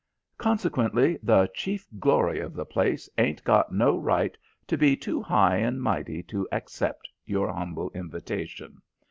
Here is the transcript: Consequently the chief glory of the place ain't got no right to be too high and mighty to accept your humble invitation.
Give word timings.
Consequently 0.39 1.19
the 1.21 1.47
chief 1.53 1.87
glory 1.99 2.39
of 2.39 2.55
the 2.55 2.65
place 2.65 3.07
ain't 3.19 3.43
got 3.43 3.71
no 3.71 3.95
right 3.95 4.35
to 4.65 4.75
be 4.75 4.97
too 4.97 5.21
high 5.21 5.57
and 5.57 5.79
mighty 5.79 6.23
to 6.23 6.47
accept 6.51 7.07
your 7.23 7.53
humble 7.53 7.91
invitation. 7.91 8.81